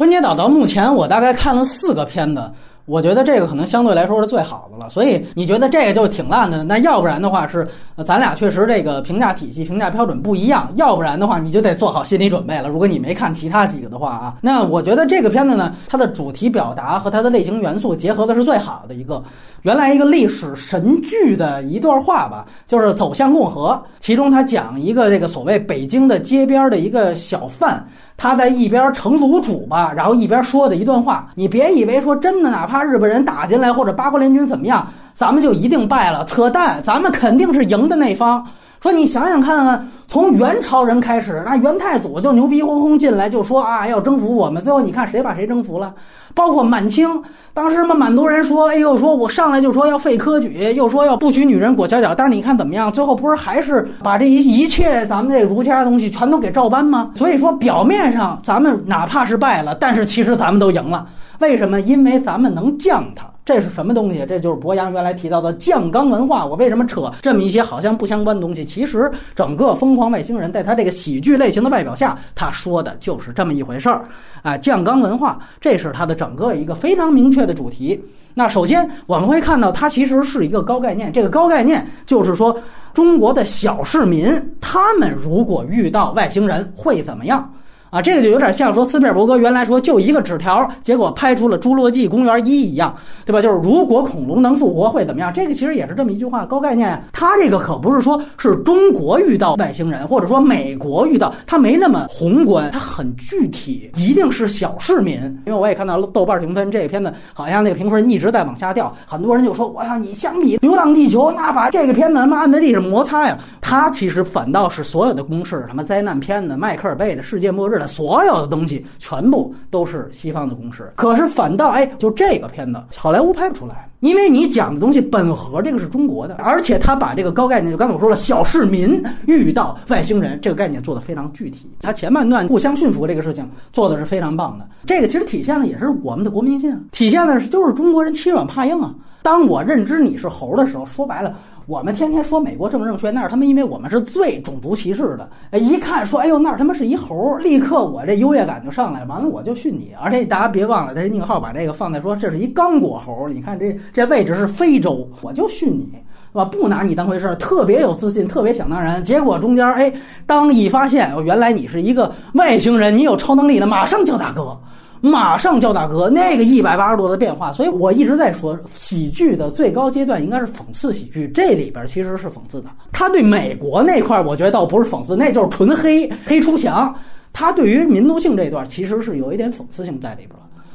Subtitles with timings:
[0.00, 2.50] 春节档到目前我大概看了四个片子。
[2.86, 6.64] 我觉得这个可能相对来说是最好的了，所以你觉得这个就挺烂的？
[6.64, 7.68] 那要不然的话是，
[8.04, 10.72] 咱俩确实这个评价体系、评价标准不一样。
[10.76, 12.68] 要不然的话，你就得做好心理准备了。
[12.68, 19.22] 如果你没看其他几个的话啊，那我觉得这个片子呢，它的主题表达和它的类型元素结合的是最好的一个。
[19.62, 27.86] 原来一个历史神剧的一段话吧，就是《走向共和》，其中他讲一个这个所谓北京的街边的一个小贩。
[28.20, 31.26] 他在一边成卤煮吧，然后一边说的一段话。
[31.34, 36.22] 你别以为说真的，哪怕日本人打进来或者八国联军怎么样，咱们就一定败了。
[36.26, 38.46] 扯淡，咱们肯定是赢的那方。
[38.80, 45.92] 说你想想看看，从元朝人开始，那元太祖就牛逼哄哄进来就说啊要征服我们，最后你看谁把谁征服了？
[46.34, 47.06] 包括满清，
[47.52, 52.90] 当时嘛满族人说，哎呦，说我上来就说要废科举，又说要不许女人裹小脚，但是你看怎么样？
[52.90, 57.10] 最后不是还是把这一一切咱们这儒家的东西全都给照搬吗？
[57.16, 61.06] 所以说表面上咱们哪怕是败了，但是其实咱们都赢了。
[61.40, 61.82] 为什么？
[61.82, 63.29] 因为咱们能降他。
[63.44, 64.24] 这是什么东西？
[64.28, 66.46] 这就是博洋原来提到的酱缸文化。
[66.46, 68.64] 我为什么扯这么一些好像不相关的东西？
[68.64, 74.04] 其实整个《疯狂外星人》在他这个喜剧类型的外表下，他说的就是这么一回事儿。
[74.42, 78.00] 啊，酱缸文化，这是他的整个一个非常明确的主题。
[78.34, 81.12] 那首先我们会看到，它其实是一个高概念。
[81.12, 82.56] 这个高概念就是说，
[82.94, 87.52] 中国的小市民他们如果遇到外星人会怎么样？
[87.90, 93.42] 啊，这个就有点像说斯皮尔伯格原来说就一个纸条，结果拍出了《侏罗纪公园一》一样，对吧？
[93.42, 95.32] 就是如果恐龙能复活会怎么样？
[95.34, 97.02] 这个其实也是这么一句话，高概念。
[97.12, 105.14] 他这个可不是说是中国遇到外星人，或者说美国遇到，他没那么宏观，他很具体，一定是小市民。
[105.44, 117.79] 因为我也看到豆瓣评分，这个片子好像那个评分一直在往下掉，很多人就说：“我操，你相比《流浪地球》，那把这个片子他妈按在地上摩擦呀！”他其实反倒是所有的公式，什么灾难片子、迈克尔贝的世界末日。
[117.86, 138.94] 所有的东西全部都是西方的公式，可是反倒哎，就这个片子好莱坞拍不出来，因为你讲的东西本核这个是中国的，而且他把这个高概念，就刚才我说了，小市民遇到外星人这个概念做的非常具体，他前半段互相驯服这个事情做的是非常棒的，这个其实体现的也是我们的国民性，体现的是就是中国人欺软怕硬啊。
[139.22, 141.34] 当我认知你是猴的时候，说白了。
[141.66, 145.30] 我们天天说美国政治正确，那是他们因为我们是最种族歧视的。
[145.56, 149.92] 一看说，哎呦，那他妈是一猴，立刻我这优越感就上来，完了我就训你。
[150.02, 155.92] 而且大家别忘了，他宁浩把这个放在说这是一刚果猴，你看这这位置是非洲，我就训你，
[156.32, 156.44] 是吧？
[156.44, 159.04] 不拿你当回事儿，特别有自信，特别想当然。
[159.04, 159.92] 结果中间，哎，
[160.26, 164.58] 当一发现哦，原来你是一个外星人，你有超能力了，马上叫大哥。
[165.00, 172.68] 马上叫大哥，那个一百八十度的变化，所以我一直在说，喜剧的最高阶段应该是讽刺喜剧，这里边其实是讽刺的。
[172.92, 176.94] 他对美国那块，我觉得倒不是讽刺，那就是纯黑黑出墙。
[177.32, 180.30] 他对于民族性这段，其实是有一点讽刺性在里边。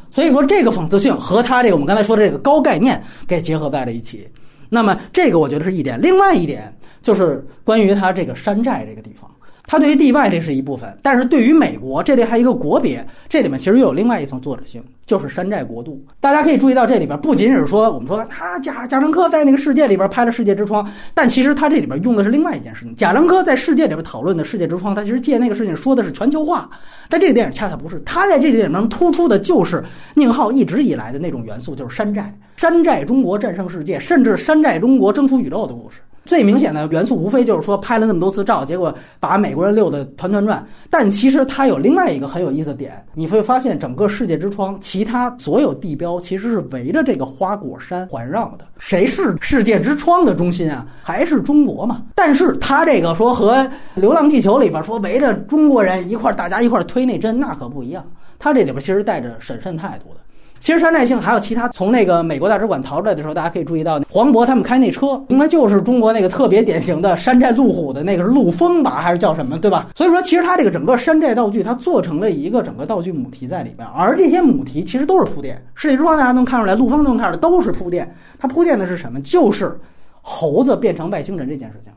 [0.09, 4.27] 所以说，这个讽刺性和他这个我们刚才说的这个高概念给结合在了一起。
[4.69, 6.01] 那么，这个我觉得是一点。
[6.01, 9.29] 另外一点就是关于他这个山寨这个地方。
[9.67, 16.03] 它对于地外这是一部分，但是对于美国这里还有一个国别，这里面其实又有另外一层作者性，就是山寨国度。
[16.19, 22.95] 大家可以注意到这里边不仅仅是说我们说他贾贾樟柯在那个世界里边拍了《世界之窗》，但其实他这里边用的是另外一件事情。
[22.95, 26.69] 贾樟柯在世界里边讨论的《世界之窗》，他其实借那个事情说的是全球化，
[27.09, 27.99] 但这个电影恰恰不是。
[28.01, 29.83] 他在这个电影中突出的就是
[30.13, 36.01] 宁浩一直以来的那种元素，就是山寨，山寨中国战胜世界，甚至山寨中国征服宇宙的故事。
[36.25, 40.65] 最明显的元素无非就是说拍了那么多次照，结果把美国人溜得团团转。
[40.89, 48.65] 但其实它有另外一个很有意思的点，你会发现整个世界之窗，其他所有地标其实是围着这个花果山环绕的。
[48.79, 50.85] 谁是世界之窗的中心啊？
[51.01, 52.03] 还是中国嘛？
[52.15, 53.53] 但是它这个说和
[53.93, 58.05] 《流浪地球》里边说围着中国人一块大家一块推那针，那可不一样。
[58.39, 60.19] 它这里边其实带着审慎态度的。
[60.65, 69.89] 其实山寨性还有其他，从那个美国大使馆逃出来的时候，大家可以注意到，黄渤他们开那车，应该就是中国那个特别典型的山寨路虎的那个是陆风吧，还是叫什么，对吧？
[69.93, 75.63] 所以说，其实它这个整个山寨道具，它做成了一个整个道具母题在里边，而这些母题其实都是铺垫。
[75.75, 78.11] 世界之窗大家能看出来，陆风能看出来都是铺垫。
[78.39, 79.21] 它铺垫的是什么？
[79.21, 79.79] 就是
[80.23, 81.93] 猴子变成外星人这件事情，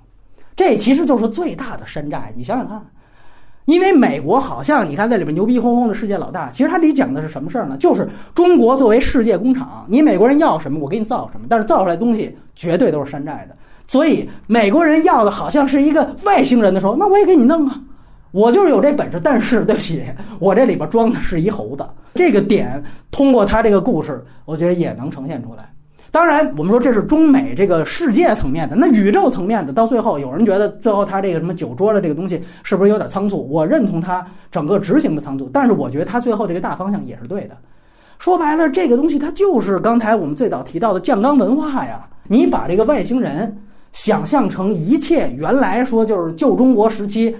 [0.54, 2.30] 这其实就是最大的山寨。
[2.36, 2.78] 你想想看。
[3.68, 7.76] 因为美国好像你看在里边牛逼哄哄的世界老大，其实它里讲的是什么事儿呢？
[7.76, 13.54] 就是中国作为世界工厂，你美国人要什么，我给你造什么，但是造出来东西绝对都是山寨的。
[13.86, 17.78] 所以美国人要的好像是一个外星人的时候，那我也给你弄啊，
[18.30, 19.20] 我就是有这本事。
[19.22, 20.02] 但是对不起，
[20.38, 21.84] 我这里边装的是一猴子。
[22.14, 25.70] 这个点通过他这个故事，我觉得也能呈现出来。
[26.18, 33.48] 当然，我们说这是中美这个世界层面的，那宇宙层面的，到最后有人觉得最后他这个什么酒桌的这个东西是不是有点仓促？
[33.48, 37.56] 我认同他整个执行的仓促，但是我觉得他最后这个大方向也是对的。
[38.18, 42.04] 说白了，这个东西它就是刚才我们最早提到的酱缸文化呀。
[42.26, 43.56] 你把这个外星人
[43.92, 47.32] 想象成一切原来说就是旧中国时期。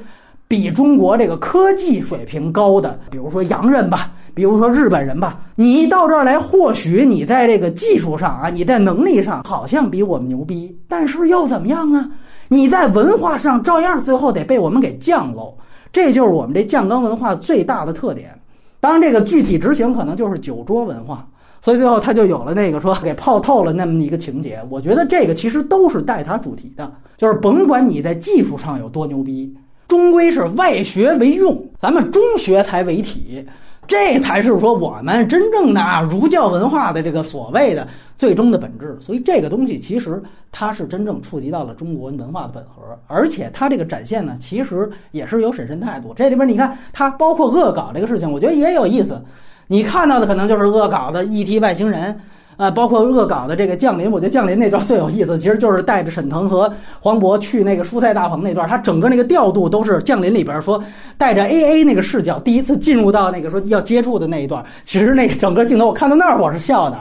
[0.47, 12.09] 比中国这个科技水平高的，比如说洋人吧，比如说日本人吧，你到这儿来，或许你在这个技术上啊，你在能力上好像比我们牛逼，但是又怎么样啊？
[12.47, 15.53] 你在文化上照样最后得被我们给降喽。
[15.93, 18.31] 这就是我们这酱缸文化最大的特点。
[18.79, 21.27] 当然，这个具体执行可能就是酒桌文化，
[21.61, 24.61] 所以最后他就有了那个说给泡透了那么一个情节。
[24.71, 29.53] 我觉得这个其实都是带他主题的，就是甭管你在技术上有多牛逼。
[29.89, 33.43] 终归是外学为用，咱们中学才为体，
[33.89, 38.97] 这才是说我们真正的啊儒教文化的这个所谓的最终的本质。
[39.01, 46.13] 所以这个东西其实它是真正触及到了中国文化的本核，而且它这个展现呢，其实也是有审慎态度。
[46.15, 49.21] 这里边你看，它包括恶搞这个事情，我觉得也有意思。
[49.67, 52.21] 你看到的可能就是恶搞的 ET 外星人。
[52.59, 60.83] 啊，包括恶搞的这个降临，我觉得降临那段最有意思，其实就是带着沈腾和黄渤去那个蔬菜大棚那段，他整个那个调度都是降临里边说
[61.17, 66.99] 带着 A A 那个视角，第一次进入到那个说要接触的那一段，其实那个整个镜头我看到那儿我是笑的，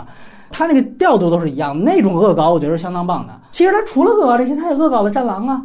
[0.51, 3.33] 他那个调度都是一样，那种恶搞我觉得是相当棒的。
[3.51, 5.59] 其实他除了恶搞这些，他也恶搞了战狼啊，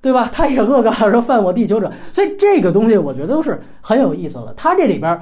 [0.00, 0.28] 对吧？
[0.32, 4.52] 他也恶搞了说犯我地球者，所以这个东西我觉得都是很有意思了。
[4.56, 5.16] 他这里边，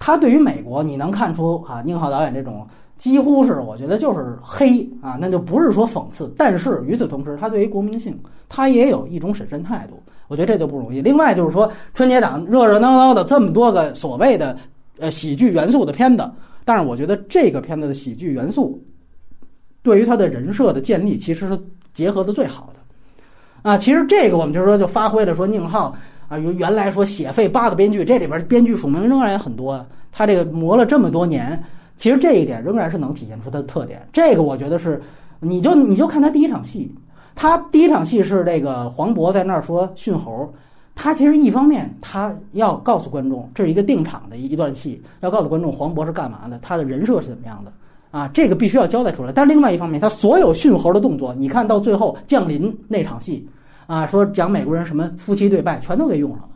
[0.00, 2.66] 他对于美国你能看出啊，宁浩导演这种。
[2.98, 8.18] 几乎是我觉得就是黑啊，那就不是说讽刺，但是与此同时，他对于国民性，
[8.48, 10.02] 他也有一种审慎态度。
[10.26, 11.00] 我觉得这就不容易。
[11.00, 14.58] 另外就是说，春节档热热闹闹的这么多个所谓的
[14.98, 16.28] 呃喜剧元素的片子，
[16.64, 18.82] 但是我觉得这个片子的喜剧元素，
[19.80, 21.58] 对于他的人设的建立其实是
[21.94, 23.70] 结合的最好的。
[23.70, 25.94] 啊，其实这个我们就是说就发挥了说宁浩
[26.28, 31.62] 啊，原原来说写废八个编剧，这里边编剧署名仍然很多，他这个磨了这么多年。
[31.98, 34.00] 其实这一点仍然是能体现出他的特点。
[34.12, 35.02] 这个我觉得是，
[35.40, 36.90] 你就你就看他第一场戏，
[37.34, 40.50] 他第一场戏是这个黄渤在那儿说训猴，
[40.94, 47.72] 他其实一方面他要告诉观众这是一个定场的一段戏，要告诉观众黄渤是干嘛的，他的人设是怎么样的
[48.10, 49.32] 啊，这个必须要交代出来。
[49.32, 53.46] 但另外一方面，他所有训猴的动作，你看到最后降临那场戏
[53.86, 56.48] 啊，说讲美国人什么夫妻对拜，全都给用上了。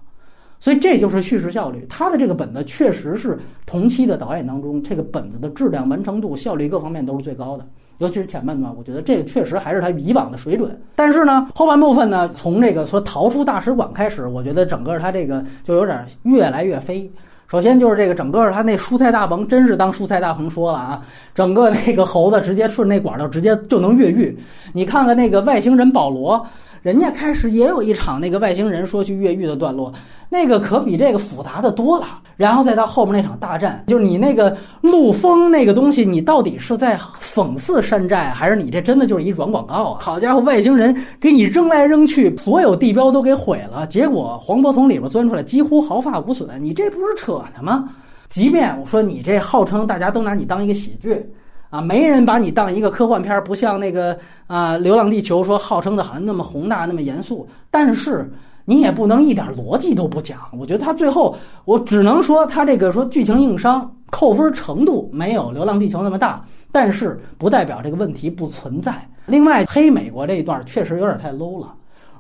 [0.62, 3.36] 所以这就是叙事效率，他的这个本子确实是
[3.66, 7.66] 同期的导演当中，这个本子的质量、完成度、效率各方面都是最高的。
[7.98, 10.80] 尤其是前半段，我觉得这个确实还是他以往的水准。
[10.94, 17.10] 但是呢，后半部分呢，从这个说逃出大使馆开始，我觉得整个他这个就有点越来越飞。
[17.48, 21.02] 首先就是这个整个他那蔬菜大棚，真是当蔬菜大棚说了啊，
[21.34, 24.38] 整个那个猴子直接顺那管道直接就能越狱。
[24.72, 26.46] 你看看那个外星人保罗。
[26.82, 29.92] 人家开始也有一场那个外星人说去越狱的段落，
[30.28, 32.18] 那个可比这个复杂的多了。
[32.36, 39.98] 然后再到后面那场大战，就是你那个陆风那个东西，你到底是在讽刺山寨，还是你这真的就是一软广告啊？
[40.00, 47.90] 好家伙，外星人给你扔来扔去，所有地标都给毁了，结果黄渤从里边钻出来，几乎毫发无损，你这不是扯呢吗？
[48.28, 51.24] 即便我说你这号称大家都拿你当一个喜剧。
[51.72, 54.14] 啊，没人把你当一个科幻片，不像那个
[54.46, 57.48] 啊《流浪地球》说号称的好像那么宏大、那么严肃。
[57.70, 58.30] 但是
[58.66, 60.38] 你也不能一点逻辑都不讲。
[60.52, 61.34] 我觉得他最后，
[61.64, 68.94] 我只能说他这个说剧情硬伤扣分程度没有《流浪地球》那么大，但是不代表这个问题不存在。
[69.24, 71.72] 另外，黑美国这一段确实有点太 low 了。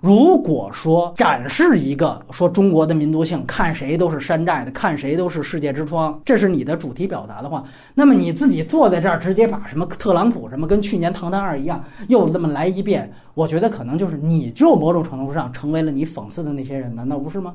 [0.02, 7.62] 如果说展示一个说中国的民族性，看谁都是山寨的，看谁都是世界之窗，这是你的主题表达的话，
[7.94, 17.54] 那么你自己坐在这儿，直接把什么特朗普什么跟去年《唐探二》一样，又这么来一遍，我觉得可能就是你就某种程度上成为了你讽刺的那些人，难道不是吗？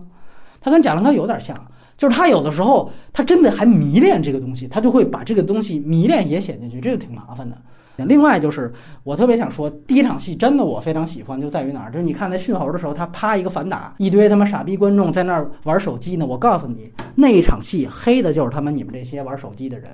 [0.62, 1.54] 他跟贾樟柯有点像，
[1.98, 7.58] 就是他有的时候他真的还迷恋这个东西，他就会把这个东西迷恋也写进去，这个挺麻烦的。
[8.06, 8.72] 另外就是，
[9.04, 11.92] 我特别想说，第一场戏真的我非常喜欢，就在于哪儿？
[11.92, 16.25] 就是你看在训猴的时候，他啪一个反打，一堆他妈傻逼观众在那儿玩手机呢。
[16.25, 19.89] 我告诉你，那一场戏黑的就是他们你们这些玩手机的人。